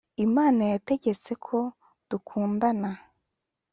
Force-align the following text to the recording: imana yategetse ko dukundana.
imana 0.25 0.61
yategetse 0.73 1.31
ko 1.45 1.57
dukundana. 2.09 2.89